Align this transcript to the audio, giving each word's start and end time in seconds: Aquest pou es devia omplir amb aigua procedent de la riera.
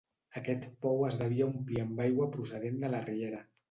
Aquest 0.39 0.63
pou 0.85 1.05
es 1.09 1.19
devia 1.21 1.51
omplir 1.51 1.79
amb 1.87 2.05
aigua 2.09 2.31
procedent 2.39 2.85
de 2.85 2.95
la 2.97 3.09
riera. 3.09 3.49